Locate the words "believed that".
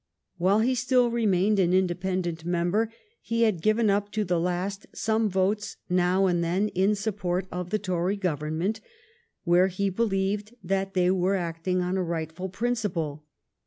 9.91-10.95